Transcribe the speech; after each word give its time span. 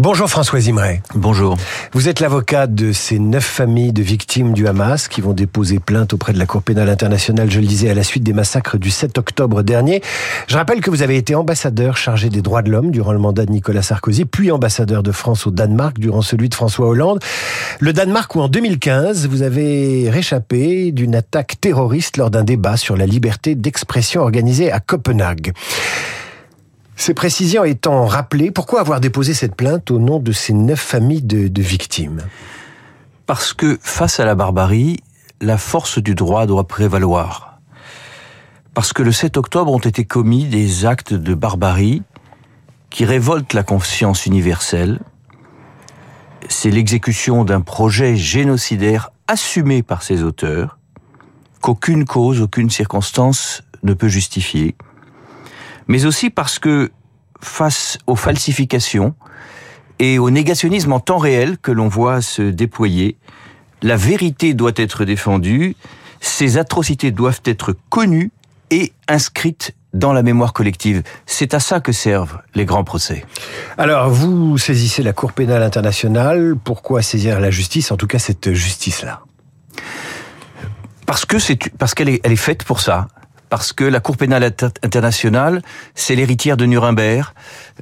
Bonjour 0.00 0.30
François 0.30 0.60
Imray. 0.60 1.02
Bonjour. 1.16 1.56
Vous 1.92 2.08
êtes 2.08 2.20
l'avocat 2.20 2.68
de 2.68 2.92
ces 2.92 3.18
neuf 3.18 3.44
familles 3.44 3.92
de 3.92 4.00
victimes 4.00 4.52
du 4.52 4.68
Hamas 4.68 5.08
qui 5.08 5.20
vont 5.20 5.32
déposer 5.32 5.80
plainte 5.80 6.12
auprès 6.12 6.32
de 6.32 6.38
la 6.38 6.46
Cour 6.46 6.62
pénale 6.62 6.88
internationale, 6.88 7.50
je 7.50 7.58
le 7.58 7.66
disais, 7.66 7.90
à 7.90 7.94
la 7.94 8.04
suite 8.04 8.22
des 8.22 8.32
massacres 8.32 8.78
du 8.78 8.90
7 8.90 9.18
octobre 9.18 9.64
dernier. 9.64 10.00
Je 10.46 10.56
rappelle 10.56 10.82
que 10.82 10.90
vous 10.90 11.02
avez 11.02 11.16
été 11.16 11.34
ambassadeur 11.34 11.96
chargé 11.96 12.28
des 12.28 12.42
droits 12.42 12.62
de 12.62 12.70
l'homme 12.70 12.92
durant 12.92 13.10
le 13.10 13.18
mandat 13.18 13.44
de 13.44 13.50
Nicolas 13.50 13.82
Sarkozy, 13.82 14.24
puis 14.24 14.52
ambassadeur 14.52 15.02
de 15.02 15.10
France 15.10 15.48
au 15.48 15.50
Danemark 15.50 15.98
durant 15.98 16.22
celui 16.22 16.48
de 16.48 16.54
François 16.54 16.86
Hollande. 16.86 17.18
Le 17.80 17.92
Danemark 17.92 18.32
où 18.36 18.40
en 18.40 18.48
2015, 18.48 19.26
vous 19.26 19.42
avez 19.42 20.10
réchappé 20.10 20.92
d'une 20.92 21.16
attaque 21.16 21.56
terroriste 21.60 22.18
lors 22.18 22.30
d'un 22.30 22.44
débat 22.44 22.76
sur 22.76 22.96
la 22.96 23.06
liberté 23.06 23.56
d'expression 23.56 24.20
organisée 24.20 24.70
à 24.70 24.78
Copenhague. 24.78 25.54
Ces 26.98 27.14
précisions 27.14 27.62
étant 27.62 28.06
rappelées, 28.06 28.50
pourquoi 28.50 28.80
avoir 28.80 28.98
déposé 28.98 29.32
cette 29.32 29.54
plainte 29.54 29.92
au 29.92 30.00
nom 30.00 30.18
de 30.18 30.32
ces 30.32 30.52
neuf 30.52 30.80
familles 30.80 31.22
de, 31.22 31.62
victimes? 31.62 32.22
Parce 33.24 33.52
que 33.52 33.78
face 33.80 34.18
à 34.18 34.24
la 34.24 34.34
barbarie, 34.34 34.96
la 35.40 35.58
force 35.58 36.00
du 36.00 36.16
droit 36.16 36.44
doit 36.46 36.66
prévaloir. 36.66 37.60
Parce 38.74 38.92
que 38.92 39.04
le 39.04 39.12
7 39.12 39.36
octobre 39.36 39.72
ont 39.72 39.78
été 39.78 40.04
commis 40.04 40.46
des 40.46 40.86
actes 40.86 41.14
de 41.14 41.34
barbarie 41.34 42.02
qui 42.90 43.04
révoltent 43.04 43.54
la 43.54 43.62
conscience 43.62 44.26
universelle. 44.26 44.98
C'est 46.48 46.70
l'exécution 46.70 47.44
d'un 47.44 47.60
projet 47.60 48.16
génocidaire 48.16 49.12
assumé 49.28 49.84
par 49.84 50.02
ses 50.02 50.24
auteurs, 50.24 50.78
qu'aucune 51.60 52.06
cause, 52.06 52.40
aucune 52.40 52.70
circonstance 52.70 53.62
ne 53.84 53.94
peut 53.94 54.08
justifier 54.08 54.74
mais 55.88 56.04
aussi 56.04 56.30
parce 56.30 56.58
que 56.58 56.90
face 57.40 57.98
aux 58.06 58.16
falsifications 58.16 59.14
et 59.98 60.18
au 60.18 60.30
négationnisme 60.30 60.92
en 60.92 61.00
temps 61.00 61.18
réel 61.18 61.58
que 61.58 61.72
l'on 61.72 61.88
voit 61.88 62.20
se 62.20 62.42
déployer, 62.42 63.16
la 63.82 63.96
vérité 63.96 64.54
doit 64.54 64.72
être 64.76 65.04
défendue, 65.04 65.76
ces 66.20 66.58
atrocités 66.58 67.10
doivent 67.10 67.40
être 67.44 67.74
connues 67.90 68.30
et 68.70 68.92
inscrites 69.08 69.74
dans 69.94 70.12
la 70.12 70.22
mémoire 70.22 70.52
collective. 70.52 71.02
C'est 71.26 71.54
à 71.54 71.60
ça 71.60 71.80
que 71.80 71.92
servent 71.92 72.40
les 72.54 72.64
grands 72.64 72.84
procès. 72.84 73.24
Alors, 73.78 74.10
vous 74.10 74.58
saisissez 74.58 75.02
la 75.02 75.12
Cour 75.12 75.32
pénale 75.32 75.62
internationale. 75.62 76.54
Pourquoi 76.62 77.02
saisir 77.02 77.40
la 77.40 77.50
justice, 77.50 77.90
en 77.90 77.96
tout 77.96 78.06
cas 78.06 78.18
cette 78.18 78.52
justice-là? 78.52 79.22
Parce 81.06 81.24
que 81.24 81.38
c'est 81.38 81.58
parce 81.78 81.94
qu'elle 81.94 82.10
est, 82.10 82.20
elle 82.22 82.32
est 82.32 82.36
faite 82.36 82.64
pour 82.64 82.80
ça 82.80 83.08
parce 83.48 83.72
que 83.72 83.84
la 83.84 84.00
Cour 84.00 84.16
pénale 84.16 84.44
internationale, 84.82 85.62
c'est 85.94 86.14
l'héritière 86.14 86.56
de 86.56 86.66
Nuremberg, 86.66 87.28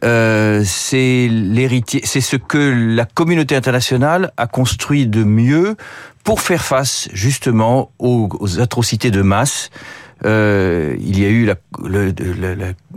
euh, 0.05 0.63
c'est 0.65 1.29
l'héritier, 1.31 2.01
c'est 2.05 2.21
ce 2.21 2.37
que 2.37 2.95
la 2.95 3.05
communauté 3.05 3.57
internationale 3.57 4.33
a 4.37 4.47
construit 4.47 5.07
de 5.07 5.25
mieux 5.25 5.77
pour 6.25 6.41
faire 6.41 6.65
face 6.65 7.09
justement 7.13 7.91
aux, 7.99 8.29
atrocités 8.61 9.11
de 9.11 9.23
masse. 9.23 9.71
Euh, 10.25 10.97
il 10.99 11.21
y 11.21 11.27
a 11.27 11.29
eu 11.29 11.45
la, 11.45 11.57
le, 11.85 12.13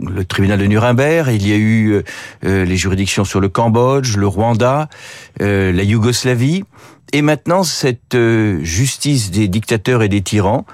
le, 0.00 0.24
tribunal 0.24 0.58
de 0.58 0.64
Nuremberg, 0.64 1.28
il 1.28 1.46
y 1.46 1.52
a 1.52 1.56
eu 1.56 2.02
euh, 2.44 2.64
les 2.64 2.76
juridictions 2.76 3.24
sur 3.24 3.40
le 3.40 3.50
Cambodge, 3.50 4.16
le 4.16 4.26
Rwanda, 4.26 4.88
euh, 5.42 5.70
la 5.70 5.82
Yougoslavie, 5.82 6.64
et 7.12 7.22
maintenant 7.22 7.62
cette 7.62 8.14
euh, 8.14 8.62
justice 8.62 9.30
des 9.30 9.48
dictateurs 9.48 10.02
et 10.02 10.08
des 10.08 10.22
tyrans. 10.22 10.64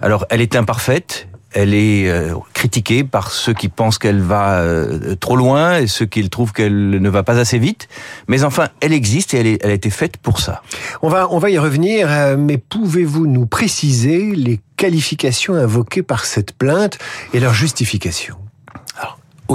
Alors, 0.00 0.26
elle 0.30 0.40
est 0.40 0.56
imparfaite, 0.56 1.28
elle 1.54 1.74
est 1.74 2.08
euh, 2.08 2.34
critiquée 2.54 3.04
par 3.04 3.30
ceux 3.30 3.52
qui 3.52 3.68
pensent 3.68 3.98
qu'elle 3.98 4.20
va 4.20 4.60
euh, 4.60 5.14
trop 5.16 5.36
loin 5.36 5.78
et 5.78 5.86
ceux 5.86 6.06
qui 6.06 6.28
trouvent 6.28 6.52
qu'elle 6.52 6.90
ne 6.90 7.08
va 7.10 7.22
pas 7.22 7.38
assez 7.38 7.58
vite. 7.58 7.88
Mais 8.28 8.44
enfin, 8.44 8.68
elle 8.80 8.92
existe 8.92 9.34
et 9.34 9.38
elle, 9.38 9.58
elle 9.60 9.70
a 9.70 9.74
été 9.74 9.90
faite 9.90 10.16
pour 10.16 10.40
ça. 10.40 10.62
On 11.02 11.08
va, 11.08 11.28
on 11.30 11.38
va 11.38 11.50
y 11.50 11.58
revenir, 11.58 12.08
euh, 12.10 12.36
mais 12.38 12.58
pouvez-vous 12.58 13.26
nous 13.26 13.46
préciser 13.46 14.34
les 14.34 14.60
qualifications 14.76 15.54
invoquées 15.54 16.02
par 16.02 16.24
cette 16.24 16.52
plainte 16.52 16.98
et 17.34 17.40
leur 17.40 17.54
justification 17.54 18.36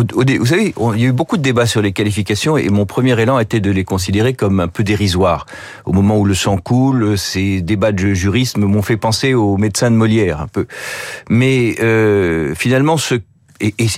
vous 0.04 0.46
savez, 0.46 0.74
il 0.96 1.02
y 1.02 1.06
a 1.06 1.08
eu 1.08 1.12
beaucoup 1.12 1.38
de 1.38 1.42
débats 1.42 1.66
sur 1.66 1.82
les 1.82 1.92
qualifications 1.92 2.58
et 2.58 2.70
mon 2.70 2.86
premier 2.86 3.20
élan 3.20 3.40
était 3.40 3.60
de 3.60 3.72
les 3.72 3.84
considérer 3.84 4.34
comme 4.34 4.60
un 4.60 4.68
peu 4.68 4.84
dérisoires. 4.84 5.46
Au 5.86 5.94
moment 5.94 6.18
où 6.18 6.26
le 6.26 6.34
sang 6.34 6.58
coule, 6.58 7.18
ces 7.18 7.62
débats 7.62 7.92
de 7.92 8.14
jurisme 8.14 8.66
m'ont 8.66 8.82
fait 8.82 8.98
penser 8.98 9.34
aux 9.34 9.58
médecins 9.58 9.92
de 9.92 9.96
Molière 9.96 10.42
un 10.42 10.48
peu. 10.48 10.68
Mais 11.30 11.76
euh, 11.82 12.54
finalement, 12.56 12.98
ce 12.98 13.16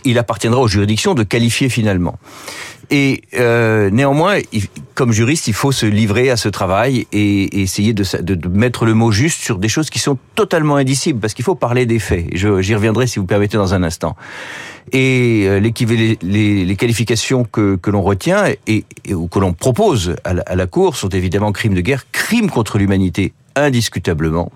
il 0.06 0.18
appartiendra 0.18 0.62
aux 0.62 0.68
juridictions 0.68 1.14
de 1.14 1.24
qualifier 1.24 1.70
finalement. 1.70 2.18
Et 2.92 3.22
euh, 3.36 3.92
néanmoins, 3.92 4.40
comme 4.96 5.12
juriste, 5.12 5.48
il 5.48 5.54
faut 5.54 5.72
se 5.72 5.86
livrer 5.86 6.32
à 6.32 6.38
ce 6.38 6.50
travail 6.50 7.06
et, 7.12 7.62
essayer 7.62 7.94
de, 7.94 8.04
mettre 8.48 8.86
le 8.86 8.96
mot 8.96 9.12
juste 9.12 9.42
sur 9.42 9.60
des 9.60 9.70
choses 9.70 9.90
qui 9.90 10.00
sont 10.00 10.18
totalement 10.34 10.76
indicibles, 10.76 11.20
parce 11.20 11.34
qu'il 11.34 11.46
faut 11.46 11.56
parler 11.56 11.86
des 11.86 12.00
faits. 12.00 12.28
J'y 12.34 12.76
reviendrai 12.76 13.06
si 13.06 13.20
vous 13.20 13.26
permettez 13.26 13.58
dans 13.58 13.76
un 13.76 13.84
instant. 13.84 14.16
Et 14.92 15.44
euh, 15.46 15.60
les, 15.60 16.76
qualifications 16.76 17.44
que, 17.44 17.76
que 17.76 17.92
l'on 17.92 18.02
retient 18.02 18.46
et, 18.66 18.86
ou 19.14 19.28
que 19.28 19.38
l'on 19.38 19.54
propose 19.54 20.16
à 20.24 20.34
la, 20.34 20.42
à 20.44 20.56
la 20.56 20.66
Cour 20.66 20.96
sont 20.96 21.10
évidemment 21.10 21.52
crimes 21.52 21.76
de 21.76 21.82
guerre, 21.82 22.06
crimes 22.12 22.50
contre 22.50 22.80
l'humanité, 22.80 23.34
indiscutablement 23.56 24.52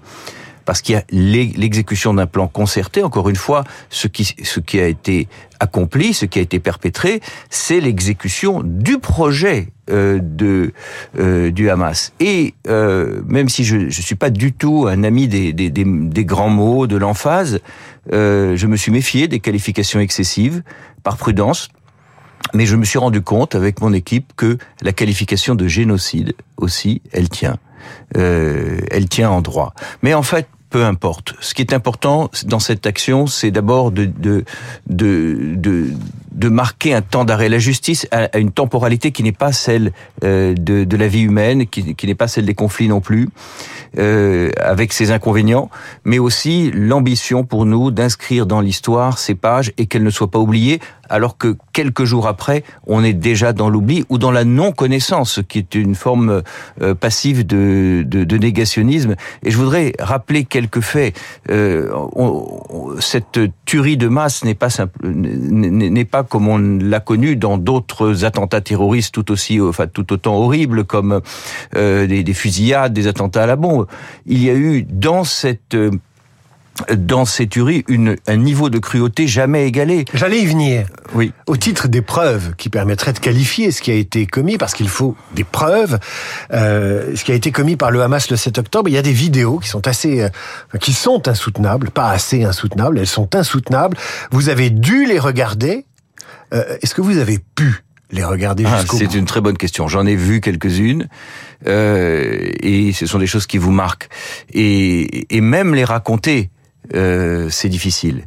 parce 0.66 0.82
qu'il 0.82 0.96
y 0.96 0.98
a 0.98 1.04
l'exécution 1.12 2.14
d'un 2.14 2.28
plan 2.28 2.48
concerté. 2.48 3.04
Encore 3.04 3.30
une 3.30 3.36
fois, 3.36 3.64
ce 3.90 4.08
qui, 4.08 4.80
a 4.80 4.88
été 4.88 5.28
accompli, 5.60 6.14
ce 6.14 6.26
qui 6.26 6.40
a 6.40 6.42
été 6.42 6.60
perpétré, 6.60 7.22
c'est 7.50 7.80
l'exécution 7.80 8.62
du 8.64 9.00
projet 9.00 9.70
euh, 9.90 10.20
de 10.22 10.74
euh, 11.20 11.52
du 11.52 11.70
Hamas. 11.70 12.14
Et 12.20 12.54
euh, 12.68 13.22
même 13.28 13.50
si 13.50 13.64
je 13.64 13.78
ne 13.78 13.90
suis 13.90 14.16
pas 14.16 14.30
du 14.30 14.54
tout 14.54 14.88
un 14.90 15.04
ami 15.04 15.28
des, 15.28 15.54
des 15.54 16.26
grands 16.26 16.50
mots, 16.50 16.88
de 16.88 16.98
l'emphase, 16.98 17.60
euh, 18.12 18.56
je 18.56 18.68
me 18.68 18.76
suis 18.76 18.92
méfié 18.92 19.28
des 19.28 19.40
qualifications 19.40 20.00
excessives 20.00 20.64
par 21.04 21.18
prudence. 21.18 21.70
Mais 22.54 22.66
je 22.66 22.76
me 22.76 22.86
suis 22.86 23.00
rendu 23.00 23.22
compte 23.22 23.56
avec 23.56 23.82
mon 23.82 23.94
équipe 23.94 24.34
que 24.36 24.58
la 24.82 24.94
qualification 24.94 25.56
de 25.56 25.68
génocide 25.68 26.34
aussi, 26.58 27.02
elle 27.12 27.30
tient. 27.30 27.58
Euh, 28.18 28.80
elle 28.92 29.10
tient 29.10 29.30
en 29.30 29.42
droit. 29.42 29.74
Mais 30.02 30.14
en 30.14 30.24
fait, 30.24 30.48
peu 30.74 30.84
importe. 30.86 31.36
Ce 31.40 31.54
qui 31.54 31.62
est 31.62 31.72
important 31.72 32.32
dans 32.46 32.60
cette 32.60 32.88
action, 32.88 33.28
c'est 33.28 33.52
d'abord 33.52 33.92
de, 33.92 34.06
de, 34.06 34.44
de, 34.88 35.54
de, 35.56 35.92
de 36.34 36.50
marquer 36.50 36.94
un 36.94 37.02
temps 37.02 37.26
d'arrêt. 37.26 37.50
La 37.50 37.60
justice 37.60 38.08
a 38.12 38.38
une 38.38 38.52
temporalité 38.52 39.12
qui 39.12 39.24
n'est 39.24 39.32
pas 39.32 39.52
celle 39.52 39.92
euh, 40.24 40.54
de, 40.54 40.98
la 40.98 41.08
vie 41.08 41.22
humaine, 41.22 41.68
qui, 41.68 41.96
n'est 42.06 42.16
pas 42.16 42.28
celle 42.28 42.46
des 42.46 42.54
conflits 42.54 42.88
non 42.88 43.02
plus, 43.02 43.30
euh, 43.98 44.50
avec 44.60 44.94
ses 44.94 45.12
inconvénients, 45.12 45.70
mais 46.04 46.20
aussi 46.20 46.72
l'ambition 46.74 47.44
pour 47.44 47.66
nous 47.66 47.92
d'inscrire 47.92 48.46
dans 48.46 48.62
l'histoire 48.62 49.18
ces 49.18 49.36
pages 49.36 49.72
et 49.78 49.86
qu'elles 49.86 50.04
ne 50.04 50.10
soient 50.10 50.32
pas 50.32 50.40
oubliées, 50.40 50.80
alors 51.10 51.38
que 51.38 51.56
quelques 51.74 52.06
jours 52.06 52.28
après, 52.28 52.64
on 52.88 53.04
est 53.04 53.14
déjà 53.14 53.54
dans 53.54 53.70
l'oubli 53.70 54.06
ou 54.10 54.18
dans 54.18 54.32
la 54.32 54.46
non-connaissance, 54.46 55.42
qui 55.48 55.60
est 55.60 55.76
une 55.76 55.96
forme 55.96 56.42
euh, 56.82 56.96
passive 56.96 57.46
de, 57.46 58.04
de, 58.06 58.38
négationnisme. 58.38 59.16
Et 59.44 59.52
je 59.52 59.58
voudrais 59.58 59.94
rappeler 60.00 60.46
quelques 60.46 60.82
faits. 60.82 61.16
Cette 63.00 63.40
tuerie 63.66 63.98
de 63.98 64.08
masse 64.08 64.44
n'est 64.44 64.56
pas 64.56 64.70
simple, 64.70 65.00
n'est 65.04 66.06
pas 66.06 66.23
comme 66.24 66.48
on 66.48 66.58
l'a 66.58 67.00
connu 67.00 67.36
dans 67.36 67.58
d'autres 67.58 68.26
attentats 68.26 68.62
terroristes 68.62 69.14
tout 69.14 69.32
aussi, 69.32 69.60
enfin 69.62 69.88
tout 69.88 70.12
autant 70.14 70.36
horribles 70.36 70.84
comme 70.84 71.22
euh, 71.76 72.08
des, 72.08 72.24
des 72.24 72.34
fusillades, 72.34 72.94
des 72.94 73.08
attentats 73.08 73.44
à 73.44 73.48
la 73.48 73.56
bombe. 73.56 73.88
Il 74.26 74.44
y 74.44 74.50
a 74.50 74.54
eu 74.54 74.84
dans 74.84 75.24
cette 75.24 75.76
dans 76.92 77.26
ces 77.26 77.48
tueries 77.48 77.84
une, 77.88 78.16
un 78.28 78.38
niveau 78.38 78.70
de 78.70 78.80
cruauté 78.80 79.28
jamais 79.28 79.68
égalé. 79.68 80.06
J'allais 80.14 80.40
y 80.40 80.46
venir. 80.46 80.88
Oui. 81.14 81.32
Au 81.48 81.56
titre 81.56 81.88
des 81.88 82.02
preuves 82.02 82.56
qui 82.56 82.70
permettraient 82.70 83.14
de 83.14 83.20
qualifier 83.20 83.72
ce 83.72 83.82
qui 83.82 83.92
a 83.92 83.96
été 83.96 84.26
commis, 84.26 84.58
parce 84.58 84.74
qu'il 84.74 84.90
faut 84.90 85.16
des 85.36 85.44
preuves, 85.44 86.00
euh, 86.52 87.16
ce 87.16 87.24
qui 87.24 87.32
a 87.32 87.36
été 87.36 87.52
commis 87.52 87.76
par 87.76 87.92
le 87.92 88.02
Hamas 88.02 88.30
le 88.30 88.38
7 88.38 88.58
octobre, 88.58 88.90
il 88.90 88.94
y 88.94 88.98
a 88.98 89.04
des 89.04 89.14
vidéos 89.14 89.60
qui 89.60 89.70
sont 89.70 89.88
assez, 89.88 90.22
euh, 90.22 90.30
qui 90.80 90.94
sont 90.94 91.28
insoutenables, 91.28 91.92
pas 91.92 92.10
assez 92.10 92.44
insoutenables, 92.44 92.98
elles 92.98 93.08
sont 93.08 93.36
insoutenables. 93.36 93.98
Vous 94.32 94.50
avez 94.50 94.70
dû 94.70 95.06
les 95.06 95.20
regarder. 95.20 95.86
Euh, 96.54 96.78
Est-ce 96.82 96.94
que 96.96 97.02
vous 97.02 97.18
avez 97.18 97.40
pu 97.56 97.84
les 98.12 98.24
regarder 98.24 98.64
ah, 98.68 98.84
C'est 98.92 99.16
une 99.16 99.26
très 99.26 99.42
bonne 99.42 99.58
question. 99.58 99.88
J'en 99.88 100.06
ai 100.06 100.16
vu 100.16 100.40
quelques-unes 100.40 101.08
euh, 101.68 102.52
et 102.62 102.94
ce 102.94 103.06
sont 103.06 103.20
des 103.20 103.28
choses 103.28 103.48
qui 103.48 103.58
vous 103.58 103.72
marquent. 103.72 104.10
Et, 104.54 105.36
et 105.36 105.42
même 105.42 105.74
les 105.74 105.84
raconter, 105.84 106.52
euh, 106.94 107.50
c'est 107.50 107.70
difficile. 107.70 108.26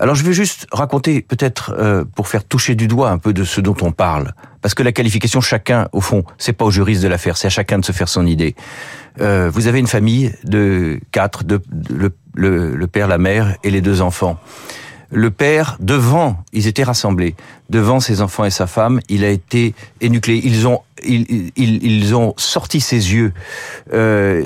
Alors 0.00 0.14
je 0.14 0.24
vais 0.24 0.32
juste 0.32 0.66
raconter 0.72 1.20
peut-être 1.20 1.74
euh, 1.76 2.04
pour 2.04 2.26
faire 2.26 2.42
toucher 2.42 2.74
du 2.74 2.88
doigt 2.88 3.10
un 3.10 3.18
peu 3.18 3.34
de 3.34 3.44
ce 3.44 3.60
dont 3.60 3.76
on 3.82 3.92
parle, 3.92 4.32
parce 4.62 4.72
que 4.72 4.82
la 4.82 4.92
qualification 4.92 5.42
chacun 5.42 5.88
au 5.92 6.00
fond 6.00 6.24
c'est 6.38 6.54
pas 6.54 6.64
au 6.64 6.70
juriste 6.70 7.02
de 7.02 7.08
l'affaire, 7.08 7.36
c'est 7.36 7.48
à 7.48 7.50
chacun 7.50 7.78
de 7.78 7.84
se 7.84 7.92
faire 7.92 8.08
son 8.08 8.26
idée. 8.26 8.54
Euh, 9.20 9.50
vous 9.52 9.66
avez 9.66 9.78
une 9.78 9.86
famille 9.86 10.32
de 10.44 11.00
quatre, 11.12 11.44
de, 11.44 11.60
le, 11.90 12.14
le, 12.34 12.86
père, 12.86 13.08
la 13.08 13.18
mère 13.18 13.56
et 13.62 13.70
les 13.70 13.82
deux 13.82 14.00
enfants. 14.00 14.38
Le 15.10 15.30
père, 15.30 15.76
devant, 15.80 16.42
ils 16.52 16.66
étaient 16.66 16.84
rassemblés, 16.84 17.34
devant 17.68 18.00
ses 18.00 18.20
enfants 18.20 18.44
et 18.44 18.50
sa 18.50 18.66
femme, 18.66 19.00
il 19.08 19.24
a 19.24 19.30
été 19.30 19.74
énuclé. 20.00 20.40
Ils 20.42 20.68
ont, 20.68 20.80
ils, 21.04 21.50
ils, 21.56 22.14
ont 22.14 22.34
sorti 22.36 22.80
ses 22.80 23.12
yeux. 23.12 23.32
Euh, 23.92 24.44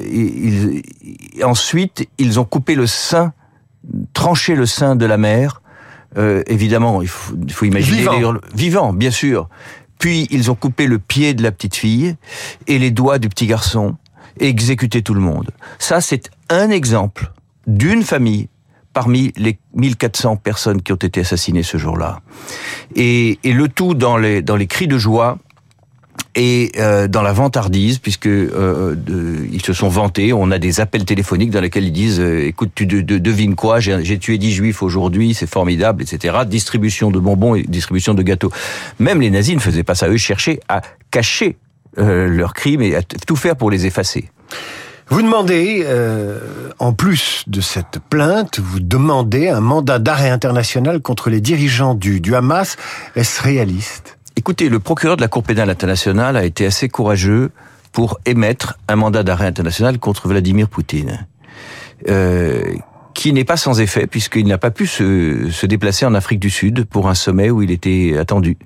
ensuite, 1.42 2.08
ils 2.18 2.40
ont 2.40 2.44
coupé 2.44 2.74
le 2.74 2.86
sein, 2.86 3.32
tranché 4.14 4.54
le 4.54 4.66
sein 4.66 4.96
de 4.96 5.04
la 5.04 5.18
mère. 5.18 5.60
Euh, 6.16 6.42
évidemment, 6.46 7.02
il 7.02 7.08
faut, 7.08 7.34
il 7.46 7.52
faut 7.52 7.66
imaginer 7.66 7.98
vivant. 7.98 8.34
vivant, 8.54 8.92
bien 8.92 9.10
sûr. 9.10 9.48
Puis 9.98 10.26
ils 10.30 10.50
ont 10.50 10.54
coupé 10.54 10.86
le 10.86 10.98
pied 10.98 11.34
de 11.34 11.42
la 11.42 11.52
petite 11.52 11.76
fille 11.76 12.16
et 12.66 12.78
les 12.78 12.90
doigts 12.90 13.18
du 13.18 13.28
petit 13.28 13.46
garçon 13.46 13.96
et 14.40 14.48
exécuté 14.48 15.02
tout 15.02 15.14
le 15.14 15.20
monde. 15.20 15.50
Ça, 15.78 16.00
c'est 16.00 16.30
un 16.48 16.70
exemple 16.70 17.32
d'une 17.66 18.02
famille 18.02 18.48
parmi 18.94 19.32
les 19.36 19.58
1400 19.74 20.36
personnes 20.36 20.80
qui 20.80 20.92
ont 20.92 20.96
été 20.96 21.20
assassinées 21.20 21.62
ce 21.62 21.76
jour-là. 21.76 22.20
Et, 22.94 23.38
et, 23.44 23.52
le 23.52 23.68
tout 23.68 23.94
dans 23.94 24.16
les, 24.16 24.40
dans 24.40 24.56
les 24.56 24.66
cris 24.66 24.86
de 24.86 24.96
joie 24.96 25.38
et 26.36 26.72
euh, 26.78 27.06
dans 27.06 27.22
la 27.22 27.32
vantardise, 27.32 27.98
puisque 27.98 28.26
euh, 28.26 28.94
de, 28.94 29.46
ils 29.52 29.62
se 29.62 29.72
sont 29.72 29.88
vantés, 29.88 30.32
on 30.32 30.50
a 30.50 30.58
des 30.58 30.80
appels 30.80 31.04
téléphoniques 31.04 31.50
dans 31.50 31.60
lesquels 31.60 31.84
ils 31.84 31.92
disent 31.92 32.20
euh, 32.20 32.46
"Écoute, 32.46 32.70
tu 32.74 32.86
de, 32.86 33.00
de, 33.00 33.18
devines 33.18 33.54
quoi? 33.54 33.78
J'ai 33.80 34.18
tué 34.18 34.38
10 34.38 34.52
juifs 34.52 34.82
aujourd'hui, 34.82 35.34
c'est 35.34 35.48
formidable, 35.48 36.02
etc." 36.02 36.38
Distribution 36.46 37.10
de 37.10 37.18
bonbons 37.18 37.54
et 37.54 37.62
distribution 37.62 38.14
de 38.14 38.22
gâteaux. 38.22 38.50
Même 38.98 39.20
les 39.20 39.30
nazis 39.30 39.54
ne 39.54 39.60
faisaient 39.60 39.84
pas 39.84 39.94
ça; 39.94 40.08
eux 40.08 40.16
cherchaient 40.16 40.60
à 40.68 40.82
cacher 41.10 41.56
euh, 41.98 42.26
leurs 42.26 42.54
crimes 42.54 42.82
et 42.82 42.96
à 42.96 43.02
tout 43.02 43.36
faire 43.36 43.54
pour 43.54 43.70
les 43.70 43.86
effacer. 43.86 44.30
Vous 45.08 45.20
demandez, 45.20 45.84
euh, 45.86 46.40
en 46.78 46.92
plus 46.92 47.44
de 47.46 47.60
cette 47.60 47.98
plainte, 48.08 48.58
vous 48.58 48.80
demandez 48.80 49.48
un 49.48 49.60
mandat 49.60 49.98
d'arrêt 49.98 50.30
international 50.30 51.00
contre 51.00 51.28
les 51.28 51.40
dirigeants 51.40 51.94
du, 51.94 52.34
Hamas. 52.34 52.76
Est-ce 53.14 53.42
réaliste? 53.42 54.18
Écoutez, 54.36 54.68
le 54.68 54.80
procureur 54.80 55.16
de 55.16 55.20
la 55.20 55.28
Cour 55.28 55.42
pénale 55.42 55.70
internationale 55.70 56.36
a 56.36 56.44
été 56.44 56.64
assez 56.66 56.88
courageux 56.88 57.50
pour 57.92 58.18
émettre 58.24 58.78
un 58.88 58.96
mandat 58.96 59.22
d'arrêt 59.22 59.46
international 59.46 59.98
contre 59.98 60.26
Vladimir 60.26 60.68
Poutine. 60.68 61.26
Euh, 62.08 62.74
qui 63.14 63.32
n'est 63.32 63.44
pas 63.44 63.56
sans 63.56 63.80
effet 63.80 64.06
puisqu'il 64.06 64.46
n'a 64.46 64.58
pas 64.58 64.70
pu 64.70 64.86
se, 64.86 65.48
se, 65.50 65.66
déplacer 65.66 66.04
en 66.04 66.14
Afrique 66.14 66.40
du 66.40 66.50
Sud 66.50 66.84
pour 66.84 67.08
un 67.08 67.14
sommet 67.14 67.50
où 67.50 67.62
il 67.62 67.70
était 67.70 68.16
attendu. 68.18 68.58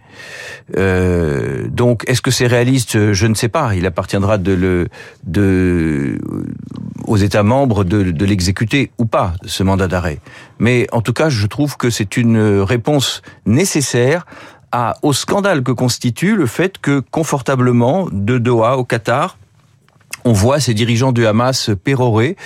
Euh, 0.77 1.69
donc, 1.69 2.05
est-ce 2.09 2.23
que 2.23 2.31
c'est 2.31 2.47
réaliste? 2.47 3.13
Je 3.13 3.27
ne 3.27 3.35
sais 3.35 3.49
pas. 3.49 3.75
Il 3.75 3.87
appartiendra 3.87 4.39
de 4.39 4.53
le, 4.53 4.89
de, 5.25 6.19
aux 7.05 7.19
États 7.19 7.43
membres 7.43 7.85
de, 7.85 8.11
de 8.11 8.25
l'exécuter 8.25 8.91
ou 8.99 9.05
pas 9.05 9.35
ce 9.45 9.63
mandat 9.63 9.87
d'arrêt. 9.87 10.19
Mais 10.59 10.87
en 10.93 11.03
tout 11.03 11.13
cas, 11.13 11.29
je 11.29 11.47
trouve 11.47 11.77
que 11.77 11.91
c'est 11.91 12.17
une 12.17 12.61
réponse 12.61 13.23
nécessaire 13.47 14.27
à, 14.73 14.95
au 15.03 15.13
scandale 15.13 15.63
que 15.63 15.73
constitue 15.73 16.37
le 16.37 16.47
fait 16.47 16.79
que 16.79 17.01
confortablement 17.01 18.09
de 18.11 18.39
Doha 18.39 18.77
au 18.77 18.85
Qatar, 18.85 19.39
on 20.29 20.33
voit 20.33 20.61
ces 20.61 20.75
dirigeants 20.75 21.13
du 21.13 21.27
Hamas 21.27 21.71
pérorer, 21.83 22.37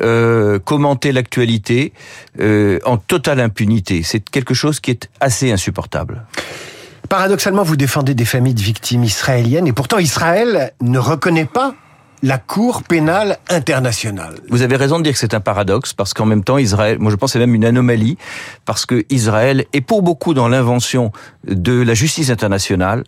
euh, 0.00 0.58
commenter 0.58 1.12
l'actualité 1.12 1.92
euh, 2.40 2.78
en 2.86 2.96
totale 2.96 3.40
impunité. 3.40 4.02
C'est 4.02 4.20
quelque 4.20 4.54
chose 4.54 4.80
qui 4.80 4.90
est 4.90 5.10
assez 5.20 5.52
insupportable. 5.52 6.24
Paradoxalement, 7.10 7.62
vous 7.62 7.76
défendez 7.76 8.14
des 8.14 8.24
familles 8.24 8.54
de 8.54 8.62
victimes 8.62 9.04
israéliennes 9.04 9.66
et 9.66 9.72
pourtant 9.72 9.98
Israël 9.98 10.72
ne 10.80 10.98
reconnaît 10.98 11.44
pas 11.44 11.74
la 12.22 12.38
Cour 12.38 12.82
pénale 12.82 13.38
internationale. 13.48 14.36
Vous 14.48 14.62
avez 14.62 14.76
raison 14.76 14.98
de 14.98 15.04
dire 15.04 15.12
que 15.12 15.18
c'est 15.18 15.34
un 15.34 15.40
paradoxe 15.40 15.92
parce 15.92 16.14
qu'en 16.14 16.26
même 16.26 16.44
temps, 16.44 16.58
Israël, 16.58 16.98
moi 16.98 17.10
je 17.10 17.16
pense 17.16 17.32
c'est 17.32 17.38
même 17.38 17.54
une 17.54 17.64
anomalie 17.64 18.16
parce 18.64 18.86
que 18.86 19.04
Israël 19.10 19.64
est 19.72 19.80
pour 19.80 20.02
beaucoup 20.02 20.34
dans 20.34 20.48
l'invention 20.48 21.12
de 21.46 21.80
la 21.80 21.94
justice 21.94 22.30
internationale 22.30 23.04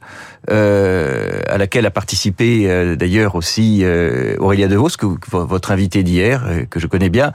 euh, 0.50 1.40
à 1.48 1.58
laquelle 1.58 1.86
a 1.86 1.90
participé 1.90 2.64
euh, 2.66 2.96
d'ailleurs 2.96 3.34
aussi 3.34 3.80
euh, 3.82 4.36
Aurélia 4.38 4.68
DeVos, 4.68 4.90
que, 4.98 5.06
que 5.06 5.30
votre 5.30 5.72
invité 5.72 6.02
d'hier, 6.02 6.44
euh, 6.46 6.64
que 6.68 6.80
je 6.80 6.86
connais 6.86 7.10
bien, 7.10 7.32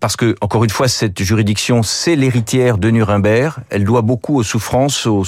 parce 0.00 0.16
que 0.16 0.34
encore 0.40 0.64
une 0.64 0.70
fois 0.70 0.88
cette 0.88 1.22
juridiction 1.22 1.82
c'est 1.82 2.16
l'héritière 2.16 2.78
de 2.78 2.90
Nuremberg. 2.90 3.54
Elle 3.70 3.84
doit 3.84 4.02
beaucoup 4.02 4.36
aux 4.36 4.42
souffrances, 4.42 5.06
au, 5.06 5.24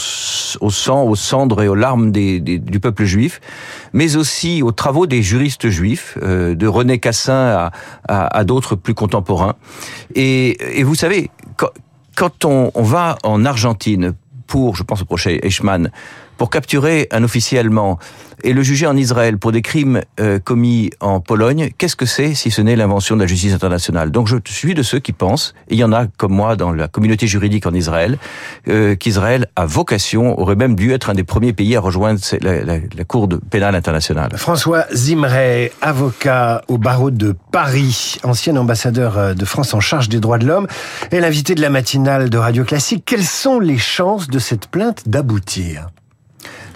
au 0.61 0.71
sang, 0.71 1.05
aux 1.05 1.17
cendres 1.17 1.63
et 1.63 1.69
aux 1.69 1.75
larmes 1.75 2.11
du 2.13 2.81
peuple 2.81 3.05
juif, 3.05 3.41
mais 3.93 4.17
aussi 4.17 4.63
aux 4.63 4.73
des 5.07 5.23
juristes 5.23 5.69
juifs, 5.69 6.19
euh, 6.23 6.55
de 6.55 6.67
René 6.67 6.99
Cassin 6.99 7.33
à, 7.33 7.73
à, 8.09 8.39
à 8.39 8.45
d'autres 8.45 8.77
plus 8.77 8.95
contemporains. 8.95 9.55
Et, 10.15 10.79
et 10.79 10.83
vous 10.83 10.95
savez, 10.95 11.31
quand, 11.57 11.71
quand 12.17 12.45
on, 12.45 12.71
on, 12.75 12.83
va 12.83 13.19
en 13.23 13.45
Argentine 13.45 14.15
pour, 14.47 14.77
je 14.77 14.83
pense 14.83 15.03
au 15.03 15.05
prochain 15.05 15.37
Eichmann, 15.43 15.91
pour 16.37 16.51
capturer 16.51 17.09
un 17.11 17.23
officier 17.23 17.59
allemand 17.59 17.99
et 18.45 18.53
le 18.53 18.63
juger 18.63 18.87
en 18.89 18.97
Israël 18.97 19.39
pour 19.39 19.53
des 19.53 19.63
crimes 19.63 20.01
euh, 20.19 20.41
commis 20.41 20.91
en 20.99 21.21
Pologne, 21.21 21.71
qu'est-ce 21.79 21.95
que 21.95 22.07
c'est 22.07 22.35
si 22.35 22.51
ce 22.51 22.61
n'est 22.61 22.75
l'invention 22.75 23.15
de 23.15 23.21
la 23.21 23.27
justice 23.29 23.53
internationale? 23.53 24.11
Donc 24.11 24.27
je 24.27 24.37
suis 24.47 24.75
de 24.75 24.83
ceux 24.83 24.99
qui 24.99 25.13
pensent, 25.13 25.55
et 25.69 25.75
il 25.75 25.79
y 25.79 25.85
en 25.85 25.93
a 25.93 26.07
comme 26.07 26.33
moi 26.33 26.57
dans 26.57 26.73
la 26.73 26.89
communauté 26.89 27.29
juridique 27.29 27.67
en 27.67 27.75
Israël, 27.75 28.19
euh, 28.69 28.97
qu'Israël 28.97 29.47
a 29.55 29.65
vocation, 29.65 30.39
aurait 30.41 30.57
même 30.57 30.75
dû 30.75 30.93
être 30.93 31.11
un 31.11 31.15
des 31.15 31.23
premiers 31.23 31.53
pays 31.53 31.77
à 31.77 31.81
rejoindre 31.81 32.21
la, 32.41 32.65
la, 32.65 32.79
la 32.79 33.05
Cour 33.05 33.29
de 33.29 33.37
pénale 33.37 33.77
internationale. 33.77 34.33
François 34.37 34.87
Zimray, 34.93 35.71
avocat 35.81 36.63
au 36.67 36.79
barreau 36.79 37.13
de 37.13 37.37
Paris, 37.53 38.17
ancien 38.25 38.57
ambassadeur 38.57 39.19
euh, 39.19 39.35
de 39.35 39.45
France 39.45 39.73
en 39.73 39.81
charge 39.81 40.09
des 40.09 40.19
droits 40.19 40.39
de 40.39 40.47
l'homme, 40.47 40.67
et 41.13 41.21
l'invité 41.21 41.55
de 41.55 41.61
la 41.61 41.71
matinale 41.71 42.29
de 42.29 42.39
Radio 42.39 42.65
Classique. 42.65 43.05
Quelles 43.07 43.23
sont 43.23 43.61
les 43.61 43.79
chances 43.79 44.27
de 44.27 44.41
cette 44.41 44.67
plainte 44.67 45.09
d'aboutir? 45.09 45.87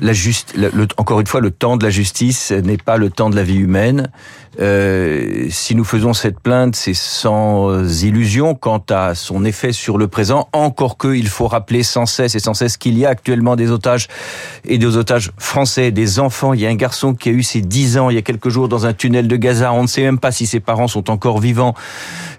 La 0.00 0.12
juste, 0.12 0.54
le, 0.56 0.70
le, 0.74 0.86
encore 0.96 1.20
une 1.20 1.26
fois, 1.26 1.40
le 1.40 1.50
temps 1.50 1.76
de 1.76 1.84
la 1.84 1.90
justice 1.90 2.50
n'est 2.50 2.76
pas 2.76 2.96
le 2.96 3.10
temps 3.10 3.30
de 3.30 3.36
la 3.36 3.42
vie 3.42 3.56
humaine. 3.56 4.10
Euh, 4.58 5.46
si 5.50 5.74
nous 5.74 5.84
faisons 5.84 6.14
cette 6.14 6.40
plainte, 6.40 6.76
c'est 6.76 6.94
sans 6.94 7.82
illusion 8.02 8.54
quant 8.54 8.82
à 8.90 9.14
son 9.14 9.44
effet 9.44 9.72
sur 9.72 9.98
le 9.98 10.08
présent. 10.08 10.48
Encore 10.52 10.96
que, 10.96 11.14
il 11.14 11.28
faut 11.28 11.46
rappeler 11.46 11.82
sans 11.82 12.06
cesse 12.06 12.34
et 12.34 12.38
sans 12.38 12.54
cesse 12.54 12.76
qu'il 12.76 12.98
y 12.98 13.04
a 13.04 13.10
actuellement 13.10 13.56
des 13.56 13.70
otages 13.70 14.08
et 14.64 14.78
des 14.78 14.96
otages 14.96 15.30
français, 15.38 15.90
des 15.90 16.18
enfants. 16.20 16.54
Il 16.54 16.60
y 16.60 16.66
a 16.66 16.70
un 16.70 16.74
garçon 16.74 17.14
qui 17.14 17.28
a 17.28 17.32
eu 17.32 17.42
ses 17.42 17.60
10 17.60 17.98
ans 17.98 18.10
il 18.10 18.14
y 18.14 18.18
a 18.18 18.22
quelques 18.22 18.48
jours 18.48 18.68
dans 18.68 18.86
un 18.86 18.92
tunnel 18.92 19.28
de 19.28 19.36
Gaza. 19.36 19.72
On 19.72 19.82
ne 19.82 19.86
sait 19.86 20.02
même 20.02 20.18
pas 20.18 20.32
si 20.32 20.46
ses 20.46 20.60
parents 20.60 20.88
sont 20.88 21.10
encore 21.10 21.38
vivants. 21.38 21.74